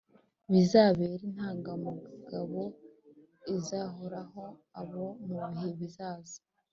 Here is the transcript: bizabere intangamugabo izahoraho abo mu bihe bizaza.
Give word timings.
bizabere 0.51 1.13
intangamugabo 1.29 2.61
izahoraho 3.55 4.43
abo 4.81 5.05
mu 5.25 5.35
bihe 5.51 5.69
bizaza. 5.79 6.39